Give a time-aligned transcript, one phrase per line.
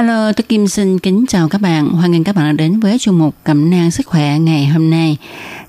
[0.00, 1.88] Hello, tôi Kim xin kính chào các bạn.
[1.88, 4.90] Hoan nghênh các bạn đã đến với chương mục Cẩm nang sức khỏe ngày hôm
[4.90, 5.16] nay.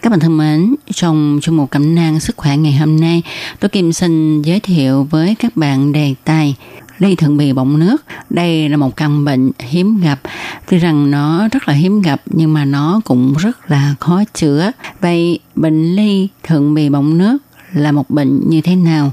[0.02, 3.22] Các bạn thân mến, trong chương mục Cẩm nang sức khỏe ngày hôm nay,
[3.60, 6.56] tôi Kim xin giới thiệu với các bạn đề tài
[6.98, 8.06] ly thượng bì bọng nước.
[8.30, 10.20] Đây là một căn bệnh hiếm gặp.
[10.70, 14.72] Tuy rằng nó rất là hiếm gặp nhưng mà nó cũng rất là khó chữa.
[15.02, 17.38] Vậy bệnh ly thượng bì bọng nước
[17.74, 19.12] là một bệnh như thế nào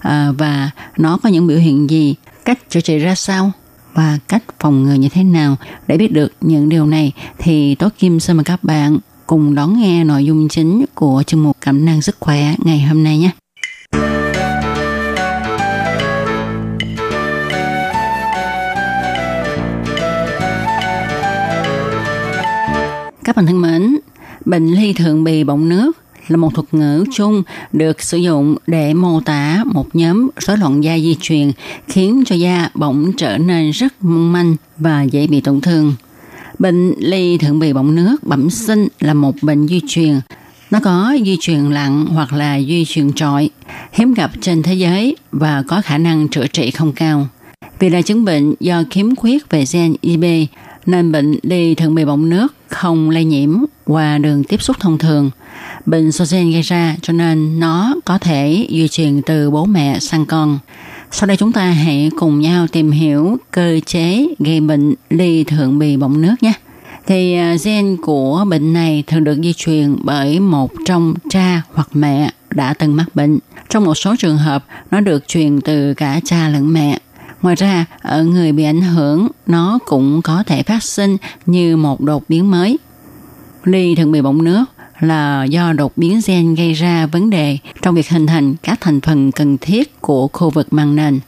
[0.00, 3.52] à, và nó có những biểu hiện gì, cách chữa trị ra sao?
[3.94, 7.88] Và cách phòng ngừa như thế nào để biết được những điều này thì Tố
[7.98, 11.84] Kim xin mời các bạn cùng đón nghe nội dung chính của chương mục Cảm
[11.84, 13.30] năng sức khỏe ngày hôm nay nhé.
[23.24, 23.96] Các bạn thân mến,
[24.44, 25.99] bệnh ly thượng bì bọng nước
[26.30, 27.42] là một thuật ngữ chung
[27.72, 31.52] được sử dụng để mô tả một nhóm rối loạn da di truyền
[31.88, 35.94] khiến cho da bỗng trở nên rất mong manh và dễ bị tổn thương.
[36.58, 40.20] Bệnh ly thượng bì bọng nước bẩm sinh là một bệnh di truyền.
[40.70, 43.50] Nó có di truyền lặng hoặc là di truyền trội,
[43.92, 47.28] hiếm gặp trên thế giới và có khả năng chữa trị không cao.
[47.78, 50.24] Vì là chứng bệnh do khiếm khuyết về gen IB,
[50.86, 54.98] nên bệnh ly thượng bì bọng nước không lây nhiễm qua đường tiếp xúc thông
[54.98, 55.30] thường.
[55.86, 59.98] Bệnh do gen gây ra cho nên nó có thể di truyền từ bố mẹ
[59.98, 60.58] sang con.
[61.10, 65.78] Sau đây chúng ta hãy cùng nhau tìm hiểu cơ chế gây bệnh ly thượng
[65.78, 66.52] bì bọng nước nhé.
[67.06, 71.88] Thì à, gen của bệnh này thường được di truyền bởi một trong cha hoặc
[71.92, 73.38] mẹ đã từng mắc bệnh.
[73.68, 76.98] Trong một số trường hợp, nó được truyền từ cả cha lẫn mẹ.
[77.42, 82.00] Ngoài ra, ở người bị ảnh hưởng, nó cũng có thể phát sinh như một
[82.00, 82.78] đột biến mới.
[83.64, 84.64] Ly thường bị bọng nước
[85.00, 89.00] là do đột biến gen gây ra vấn đề trong việc hình thành các thành
[89.00, 91.20] phần cần thiết của khu vực màng nền.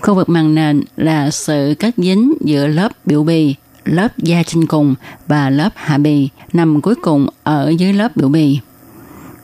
[0.00, 4.66] Khu vực màng nền là sự kết dính giữa lớp biểu bì, lớp da trên
[4.66, 4.94] cùng
[5.26, 8.60] và lớp hạ bì nằm cuối cùng ở dưới lớp biểu bì.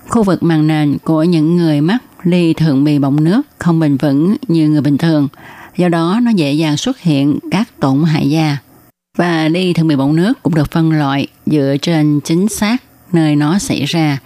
[0.09, 3.97] Khu vực màng nền của những người mắc ly thượng bì bọng nước không bền
[3.97, 5.29] vững như người bình thường–
[5.77, 8.59] do đó, nó dễ dàng xuất hiện các tổn hại da.
[9.19, 13.37] Và đi thường bị bọng nước cũng được phân loại dựa trên chính xác nơi
[13.37, 14.19] nó xảy ra.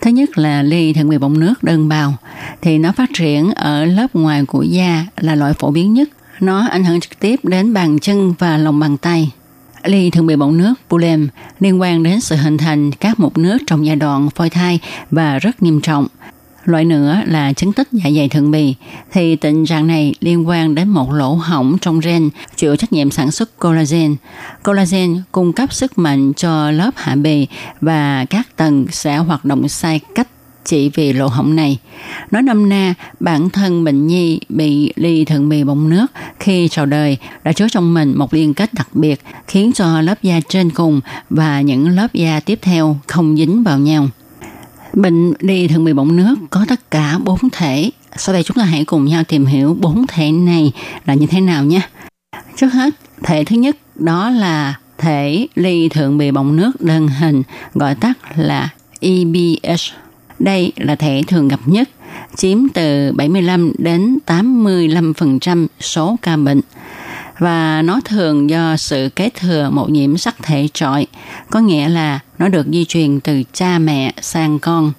[0.00, 2.14] Thứ nhất là ly thượng bị bọng nước đơn bào,
[2.62, 6.08] thì nó phát triển ở lớp ngoài của da là loại phổ biến nhất.
[6.40, 9.30] Nó ảnh hưởng trực tiếp đến bàn chân và lòng bàn tay.
[9.84, 11.28] Ly thường bị bọng nước Pulem
[11.60, 15.38] liên quan đến sự hình thành các mụn nước trong giai đoạn phôi thai và
[15.38, 16.06] rất nghiêm trọng–
[16.64, 18.74] Loại nữa là chứng tích dạ dày thượng bì,
[19.12, 23.10] thì tình trạng này liên quan đến một lỗ hỏng trong gen chịu trách nhiệm
[23.10, 24.16] sản xuất collagen.
[24.64, 27.46] Collagen cung cấp sức mạnh cho lớp hạ bì
[27.80, 30.28] và các tầng sẽ hoạt động sai cách
[30.64, 31.78] chỉ vì lỗ hổng này.
[32.30, 36.06] Nói năm na, bản thân bệnh nhi bị ly thượng bì bọng nước
[36.38, 40.22] khi chào đời đã chứa trong mình một liên kết đặc biệt khiến cho lớp
[40.22, 44.08] da trên cùng và những lớp da tiếp theo không dính vào nhau.
[44.94, 47.90] Bệnh đi thường bị bọng nước có tất cả bốn thể.
[48.16, 50.72] Sau đây chúng ta hãy cùng nhau tìm hiểu bốn thể này
[51.06, 51.80] là như thế nào nhé.
[52.56, 57.42] Trước hết, thể thứ nhất đó là thể ly thượng bì bọng nước đơn hình,
[57.74, 58.68] gọi tắt là
[59.00, 59.90] EBS.
[60.38, 61.88] Đây là thể thường gặp nhất,
[62.36, 66.60] chiếm từ 75 đến 85% số ca bệnh
[67.42, 71.06] và nó thường do sự kế thừa một nhiễm sắc thể trội
[71.50, 74.92] có nghĩa là nó được di truyền từ cha mẹ sang con.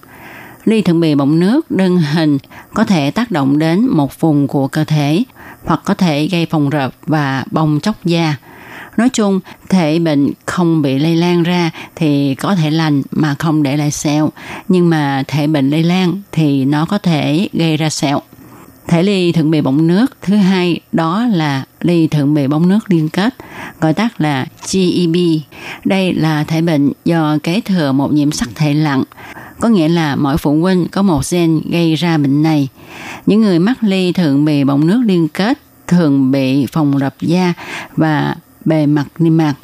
[0.64, 2.38] Ly thượng bì bọng nước đơn hình
[2.74, 5.24] có thể tác động đến một vùng của cơ thể
[5.64, 8.36] hoặc có thể gây phồng rợp và bong chóc da.
[8.96, 13.62] Nói chung, thể bệnh không bị lây lan ra thì có thể lành mà không
[13.62, 14.30] để lại sẹo.
[14.68, 18.22] Nhưng mà thể bệnh lây lan thì nó có thể gây ra sẹo.
[18.86, 22.78] Thể ly thượng bì bọng nước thứ hai đó là ly thượng bì bọng nước
[22.88, 23.34] liên kết,
[23.80, 25.16] gọi tắt là GEB.
[25.84, 29.04] Đây là thể bệnh do kế thừa một nhiễm sắc thể lặng,
[29.60, 32.68] có nghĩa là mỗi phụ huynh có một gen gây ra bệnh này.
[33.26, 37.52] Những người mắc ly thượng bì bọng nước liên kết thường bị phòng rập da
[37.96, 38.34] và
[38.64, 39.54] bề mặt niêm mạc.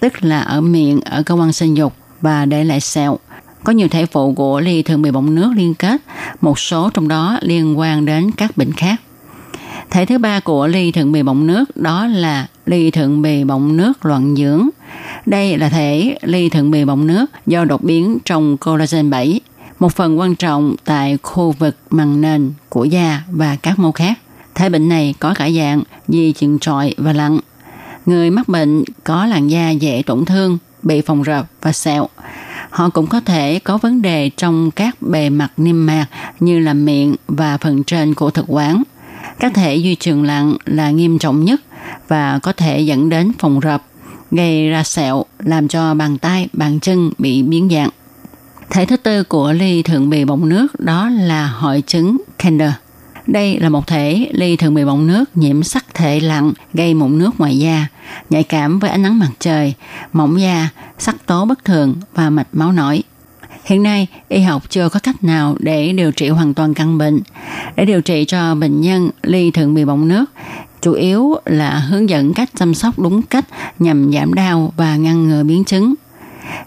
[0.00, 3.18] tức là ở miệng, ở cơ quan sinh dục và để lại sẹo.
[3.64, 6.00] Có nhiều thể phụ của ly thường bị bọng nước liên kết,
[6.40, 9.00] một số trong đó liên quan đến các bệnh khác.
[9.90, 13.76] Thể thứ ba của ly thượng bì bọng nước đó là ly thượng bì bọng
[13.76, 14.68] nước loạn dưỡng.
[15.26, 19.40] Đây là thể ly thượng bì bọng nước do đột biến trong collagen 7,
[19.78, 24.18] một phần quan trọng tại khu vực màng nền của da và các mô khác.
[24.54, 27.38] Thể bệnh này có cả dạng di chuyển trọi và lặn.
[28.06, 32.08] Người mắc bệnh có làn da dễ tổn thương, bị phòng rợp và sẹo.
[32.70, 36.06] Họ cũng có thể có vấn đề trong các bề mặt niêm mạc
[36.40, 38.82] như là miệng và phần trên của thực quản.
[39.38, 41.60] Các thể duy trường lặng là nghiêm trọng nhất
[42.08, 43.82] và có thể dẫn đến phòng rập,
[44.30, 47.90] gây ra sẹo, làm cho bàn tay, bàn chân bị biến dạng.
[48.70, 52.72] Thể thứ tư của ly thượng bì bọng nước đó là hội chứng Kender.
[53.32, 57.18] Đây là một thể ly thường bị bọng nước nhiễm sắc thể lặn gây mụn
[57.18, 57.86] nước ngoài da,
[58.30, 59.74] nhạy cảm với ánh nắng mặt trời,
[60.12, 60.68] mỏng da,
[60.98, 63.02] sắc tố bất thường và mạch máu nổi.
[63.64, 67.20] Hiện nay, y học chưa có cách nào để điều trị hoàn toàn căn bệnh.
[67.76, 70.24] Để điều trị cho bệnh nhân ly thường bị bọng nước,
[70.80, 73.44] chủ yếu là hướng dẫn cách chăm sóc đúng cách
[73.78, 75.94] nhằm giảm đau và ngăn ngừa biến chứng.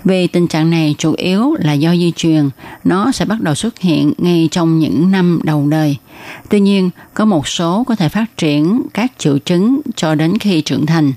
[0.04, 2.50] Vì tình trạng này chủ yếu là do di truyền,
[2.84, 5.98] nó sẽ bắt đầu xuất hiện ngay trong những năm đầu đời.
[6.50, 10.62] Tuy nhiên, có một số có thể phát triển các triệu chứng cho đến khi
[10.62, 11.12] trưởng thành.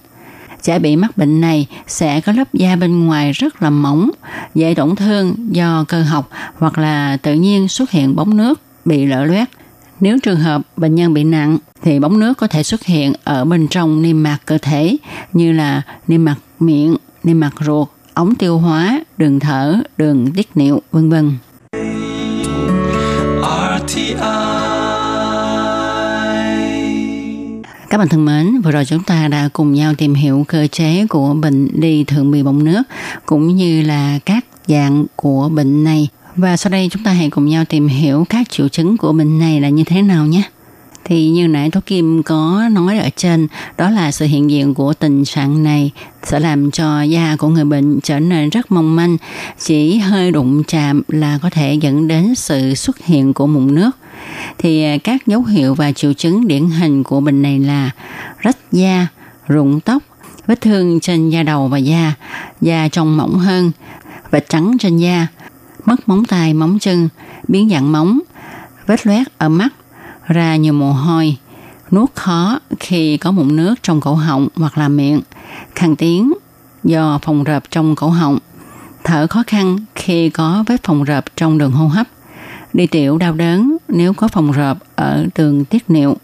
[0.62, 4.10] Trẻ bị mắc bệnh này sẽ có lớp da bên ngoài rất là mỏng,
[4.54, 9.06] dễ tổn thương do cơ học hoặc là tự nhiên xuất hiện bóng nước bị
[9.06, 9.48] lở loét.
[10.00, 13.44] Nếu trường hợp bệnh nhân bị nặng thì bóng nước có thể xuất hiện ở
[13.44, 14.96] bên trong niêm mạc cơ thể
[15.32, 20.48] như là niêm mạc miệng, niêm mạc ruột, ống tiêu hóa, đường thở, đường tiết
[20.54, 21.32] niệu, vân vân.
[27.90, 31.06] Các bạn thân mến, vừa rồi chúng ta đã cùng nhau tìm hiểu cơ chế
[31.06, 32.82] của bệnh đi thượng bì bọng nước
[33.26, 36.08] cũng như là các dạng của bệnh này.
[36.36, 39.38] Và sau đây chúng ta hãy cùng nhau tìm hiểu các triệu chứng của bệnh
[39.38, 40.42] này là như thế nào nhé.
[41.08, 44.92] Thì như nãy Thú Kim có nói ở trên, đó là sự hiện diện của
[44.92, 45.90] tình trạng này
[46.22, 49.16] sẽ làm cho da của người bệnh trở nên rất mong manh,
[49.58, 53.90] chỉ hơi đụng chạm là có thể dẫn đến sự xuất hiện của mụn nước.
[54.58, 57.90] Thì à, các dấu hiệu và triệu chứng điển hình của bệnh này là
[58.38, 59.06] rách da,
[59.48, 60.02] rụng tóc,
[60.46, 62.12] vết thương trên da đầu và da,
[62.60, 63.72] da trông mỏng hơn,
[64.30, 65.26] vệt trắng trên da,
[65.84, 67.08] mất móng tay, móng chân,
[67.48, 68.20] biến dạng móng,
[68.86, 69.68] vết loét ở mắt,
[70.26, 71.36] ra nhiều mồ hôi,
[71.90, 75.20] nuốt khó khi có mụn nước trong cổ họng hoặc là miệng,
[75.74, 76.32] khăn tiếng
[76.84, 78.38] do phòng rợp trong cổ họng,
[79.04, 82.06] thở khó khăn khi có vết phòng rợp trong đường hô hấp,
[82.72, 86.16] đi tiểu đau đớn nếu có phòng rợp ở đường tiết niệu.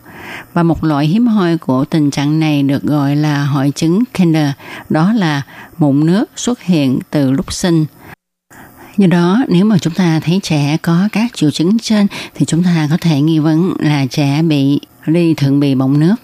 [0.53, 4.51] Và một loại hiếm hoi của tình trạng này được gọi là hội chứng Kinder,
[4.91, 5.43] đó là
[5.79, 7.87] mụn nước xuất hiện từ lúc sinh–
[8.97, 12.63] Do đó, nếu mà chúng ta thấy trẻ có các triệu chứng trên thì chúng
[12.63, 16.15] ta có thể nghi vấn là trẻ bị ly thượng bì bọng nước.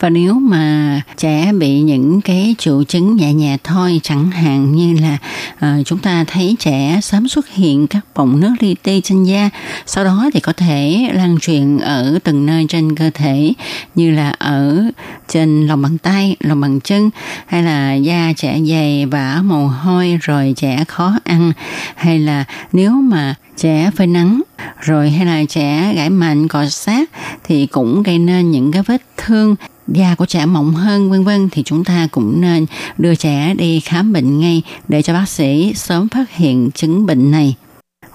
[0.00, 4.96] Và nếu mà trẻ bị những cái triệu chứng nhẹ nhẹ thôi chẳng hạn như
[5.00, 5.18] là
[5.56, 9.50] uh, chúng ta thấy trẻ sớm xuất hiện các bọng nước li ti trên da
[9.86, 13.52] sau đó thì có thể lan truyền ở từng nơi trên cơ thể
[13.94, 14.82] như là ở
[15.28, 17.10] trên lòng bàn tay lòng bàn chân
[17.46, 21.52] hay là da trẻ dày và mồ hôi rồi trẻ khó ăn.
[21.96, 24.42] Hay là nếu mà trẻ phơi nắng
[24.80, 27.10] rồi hay là trẻ gãi mạnh cọ sát
[27.44, 29.56] thì cũng gây nên những cái vết thương
[29.88, 32.66] da của trẻ mỏng hơn, vân vân, thì chúng ta cũng nên
[32.98, 37.30] đưa trẻ đi khám bệnh ngay để cho bác sĩ sớm phát hiện chứng bệnh
[37.30, 37.54] này.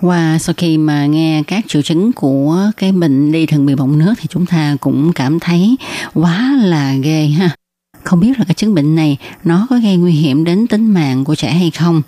[0.01, 3.99] Và sau khi mà nghe các triệu chứng của cái bệnh đi thường bị bọng
[3.99, 5.75] nước thì chúng ta cũng cảm thấy
[6.13, 7.55] quá là ghê ha
[8.03, 11.23] không biết là cái chứng bệnh này nó có gây nguy hiểm đến tính mạng
[11.23, 12.01] của trẻ hay không.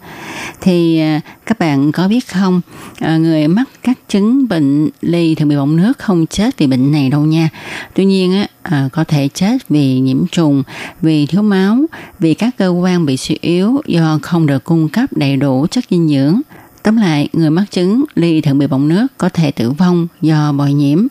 [0.61, 2.61] Thì à, các bạn có biết không
[2.99, 6.91] à, người mắc các chứng bệnh ly thường bị bỏng nước không chết vì bệnh
[6.91, 7.49] này đâu nha.
[7.93, 10.63] Tuy nhiên á à, có thể chết vì nhiễm trùng
[11.01, 11.77] vì thiếu máu
[12.19, 15.85] vì các cơ quan bị suy yếu do không được cung cấp đầy đủ chất
[15.89, 16.41] dinh dưỡng.
[16.83, 20.51] Tóm lại, người mắc chứng ly thường bị bỏng nước có thể tử vong do
[20.51, 21.07] bội nhiễm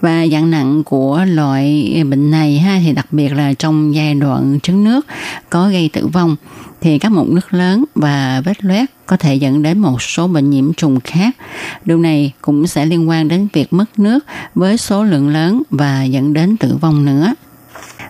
[0.00, 4.58] và dạng nặng của loại bệnh này ha, thì đặc biệt là trong giai đoạn
[4.62, 5.06] trứng nước
[5.50, 6.36] có gây tử vong,
[6.80, 10.50] thì các mụn nước lớn và vết loét có thể dẫn đến một số bệnh
[10.50, 11.36] nhiễm trùng khác.
[11.84, 14.24] Điều này cũng sẽ liên quan đến việc mất nước
[14.54, 17.34] với số lượng lớn và dẫn đến tử vong nữa.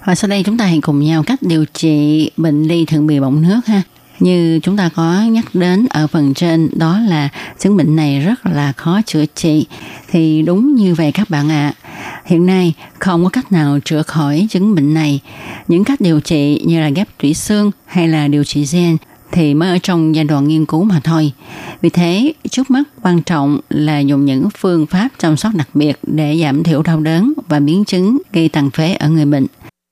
[0.04, 3.20] Và sau đây chúng ta hãy cùng nhau cách điều trị bệnh ly thượng bì
[3.20, 3.82] bọng nước ha
[4.20, 8.46] như chúng ta có nhắc đến ở phần trên đó là chứng bệnh này rất
[8.46, 9.66] là khó chữa trị
[10.08, 14.02] thì đúng như vậy các bạn ạ à, hiện nay không có cách nào chữa
[14.02, 15.20] khỏi chứng bệnh này
[15.68, 18.96] Những cách điều trị như là ghép tủy xương hay là điều trị gen
[19.32, 21.32] thì mới ở trong giai đoạn nghiên cứu mà thôi.
[21.80, 25.98] Vì thế, trước mắt quan trọng là dùng những phương pháp chăm sóc đặc biệt
[26.02, 29.46] để giảm thiểu đau đớn và biến chứng gây tàn phế ở người bệnh.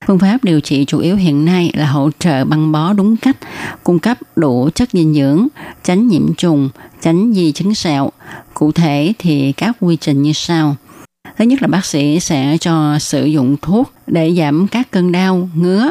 [0.07, 3.37] Phương pháp điều trị chủ yếu hiện nay là hỗ trợ băng bó đúng cách,
[3.85, 5.47] cung cấp đủ chất dinh dưỡng,
[5.85, 6.69] tránh nhiễm trùng,
[7.03, 8.11] tránh di chứng sẹo.
[8.55, 10.77] Cụ thể thì các quy trình như sau.
[11.39, 15.49] Thứ nhất là bác sĩ sẽ cho sử dụng thuốc để giảm các cơn đau,
[15.55, 15.91] ngứa,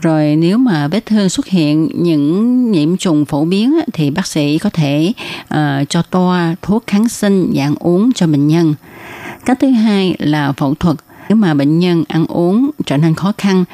[0.00, 4.58] rồi nếu mà vết thương xuất hiện những nhiễm trùng phổ biến thì bác sĩ
[4.58, 5.12] có thể
[5.54, 8.74] uh, cho toa thuốc kháng sinh dạng uống cho bệnh nhân.
[9.44, 10.96] Cách thứ hai là phẫu thuật.
[11.28, 13.64] Nếu mà bệnh nhân ăn uống trở nên khó khăn,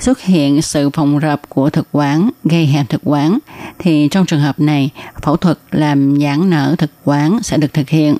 [0.00, 3.38] xuất hiện sự phòng rập của thực quản gây hẹp thực quản,
[3.78, 4.90] thì trong trường hợp này,
[5.22, 8.16] phẫu thuật làm giãn nở thực quản sẽ được thực hiện.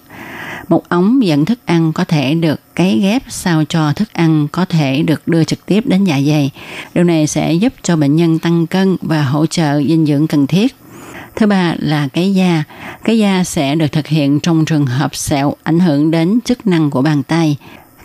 [0.69, 4.65] Một ống dẫn thức ăn có thể được cấy ghép sao cho thức ăn có
[4.65, 6.51] thể được đưa trực tiếp đến dạ dày.
[6.95, 10.47] Điều này sẽ giúp cho bệnh nhân tăng cân và hỗ trợ dinh dưỡng cần
[10.47, 10.77] thiết.
[11.37, 12.65] Thứ ba là cái da.
[13.05, 16.91] Cái da sẽ được thực hiện trong trường hợp sẹo ảnh hưởng đến chức năng
[16.91, 17.57] của bàn tay.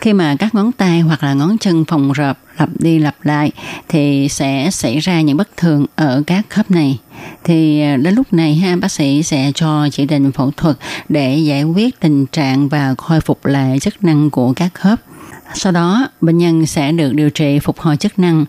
[0.02, 3.52] Khi mà các ngón tay hoặc là ngón chân phòng rộp, lặp đi lặp lại
[3.90, 7.00] thì sẽ xảy ra những bất thường ở các khớp này.
[7.44, 10.78] Thì à, đến lúc này ha, bác sĩ sẽ cho chỉ định phẫu thuật
[11.10, 15.00] để giải quyết tình trạng và khôi phục lại chức năng của các khớp.
[15.54, 18.46] Sau đó, bệnh nhân sẽ được điều trị phục hồi chức năng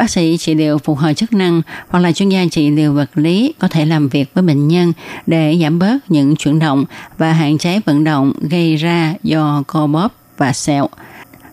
[0.00, 3.10] bác sĩ trị liệu phục hồi chức năng hoặc là chuyên gia trị liệu vật
[3.14, 4.92] lý có thể làm việc với bệnh nhân
[5.26, 6.84] để giảm bớt những chuyển động
[7.18, 10.88] và hạn chế vận động gây ra do co bóp và sẹo.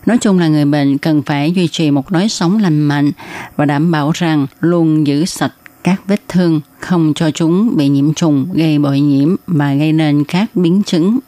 [0.06, 3.10] Nói chung là người bệnh cần phải duy trì một lối sống lành mạnh
[3.56, 5.52] và đảm bảo rằng luôn giữ sạch
[5.84, 10.24] các vết thương, không cho chúng bị nhiễm trùng, gây bội nhiễm và gây nên
[10.24, 11.18] các biến chứng.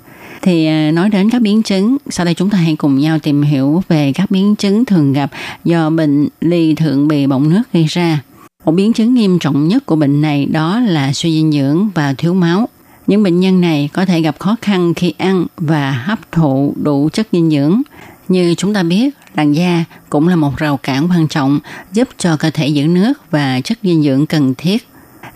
[0.42, 3.42] Thì à, nói đến các biến chứng, sau đây chúng ta hãy cùng nhau tìm
[3.42, 5.30] hiểu về các biến chứng thường gặp
[5.64, 8.22] do bệnh ly thượng bì bọng nước gây ra.
[8.64, 12.14] Một biến chứng nghiêm trọng nhất của bệnh này đó là suy dinh dưỡng và
[12.18, 12.68] thiếu máu.
[13.06, 17.08] Những bệnh nhân này có thể gặp khó khăn khi ăn và hấp thụ đủ
[17.12, 17.82] chất dinh dưỡng.
[18.28, 21.58] Như chúng ta biết, làn da cũng là một rào cản quan trọng
[21.92, 24.86] giúp cho cơ thể giữ nước và chất dinh dưỡng cần thiết.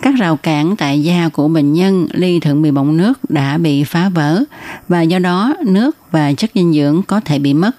[0.03, 3.85] Các rào cản tại da của bệnh nhân ly thượng bị bọng nước đã bị
[3.85, 4.45] phá vỡ
[4.89, 7.71] và do đó nước và chất dinh dưỡng có thể bị mất.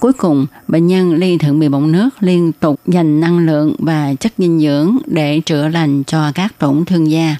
[0.00, 4.14] Cuối cùng, bệnh nhân ly thượng bị bọng nước liên tục dành năng lượng và
[4.20, 7.36] chất dinh dưỡng để chữa lành cho các tổn thương da.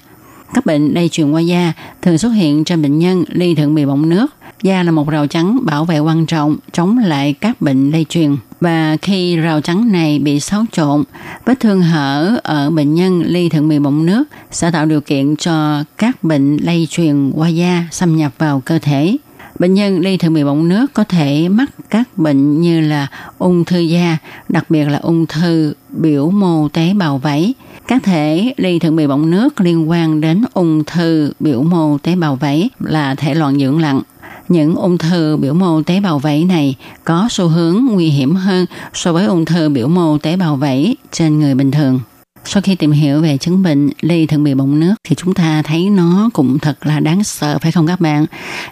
[0.53, 3.85] Các bệnh lây truyền qua da thường xuất hiện trên bệnh nhân ly thượng bì
[3.85, 4.27] bọng nước.
[4.63, 8.35] Da là một rào chắn bảo vệ quan trọng chống lại các bệnh lây truyền.
[8.61, 11.03] Và khi rào chắn này bị xáo trộn,
[11.45, 15.35] vết thương hở ở bệnh nhân ly thượng bì bọng nước sẽ tạo điều kiện
[15.35, 19.17] cho các bệnh lây truyền qua da xâm nhập vào cơ thể.
[19.59, 23.07] Bệnh nhân ly thượng bì bọng nước có thể mắc các bệnh như là
[23.37, 24.17] ung thư da,
[24.49, 27.53] đặc biệt là ung thư biểu mô tế bào vảy,
[27.87, 32.15] các thể ly thượng bì bọng nước liên quan đến ung thư biểu mô tế
[32.15, 34.01] bào vảy là thể loạn dưỡng lặng.
[34.49, 38.65] Những ung thư biểu mô tế bào vảy này có xu hướng nguy hiểm hơn
[38.93, 41.99] so với ung thư biểu mô tế bào vảy trên người bình thường.
[42.45, 45.61] Sau khi tìm hiểu về chứng bệnh ly thượng bị bọng nước thì chúng ta
[45.61, 48.25] thấy nó cũng thật là đáng sợ phải không các bạn?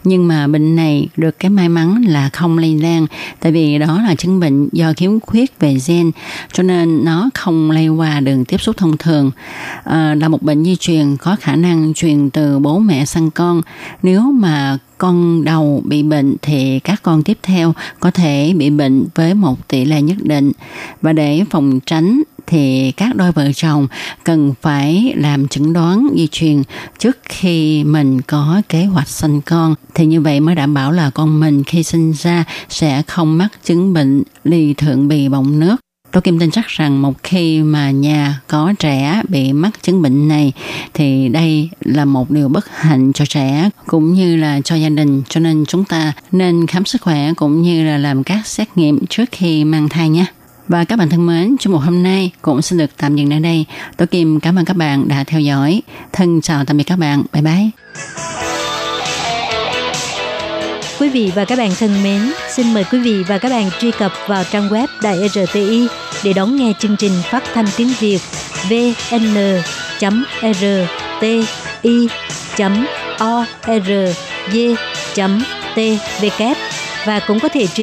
[0.04, 3.06] Nhưng mà bệnh này được cái may mắn là không lây lan
[3.40, 6.12] tại vì đó là chứng bệnh do khiếm khuyết về gen
[6.54, 9.32] cho nên nó không lây qua đường tiếp xúc thông thường.
[9.84, 13.62] À, là một bệnh di truyền có khả năng truyền từ bố mẹ sang con.
[14.04, 19.06] Nếu mà con đầu bị bệnh thì các con tiếp theo có thể bị bệnh
[19.16, 20.52] với một tỷ lệ nhất định
[21.02, 23.88] và để phòng tránh thì các đôi vợ chồng
[24.24, 26.64] cần phải làm chẩn đoán di truyền
[27.00, 29.76] trước khi mình có kế hoạch sinh con.
[29.96, 33.48] Thì như vậy mới đảm bảo là con mình khi sinh ra sẽ không mắc
[33.64, 35.76] chứng bệnh ly thượng bì bọng nước.
[36.12, 40.28] Tôi Kim tin chắc rằng một khi mà nhà có trẻ bị mắc chứng bệnh
[40.28, 40.54] này,
[40.94, 45.22] thì đây là một điều bất hạnh cho trẻ cũng như là cho gia đình.
[45.30, 49.06] Cho nên chúng ta nên khám sức khỏe cũng như là làm các xét nghiệm
[49.06, 50.26] trước khi mang thai nhé.
[50.72, 53.40] Và các bạn thân mến, trong một hôm nay cũng xin được tạm dừng tại
[53.40, 53.66] đây.
[53.98, 55.82] Tôi Kim cảm ơn các bạn đã theo dõi.
[56.14, 57.24] Thân chào tạm biệt các bạn.
[57.34, 57.70] Bye bye.
[61.00, 63.92] Quý vị và các bạn thân mến, xin mời quý vị và các bạn truy
[63.92, 65.88] cập vào trang web Đài RTI
[66.24, 68.20] để đón nghe chương trình phát thanh tiếng Việt
[68.70, 69.22] vn.rti.org.tvk
[77.06, 77.72] và cũng có thể truy